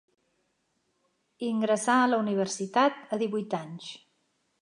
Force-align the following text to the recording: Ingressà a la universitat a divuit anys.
Ingressà 1.49 1.99
a 2.05 2.09
la 2.13 2.19
universitat 2.23 3.15
a 3.17 3.23
divuit 3.25 3.57
anys. 3.61 3.93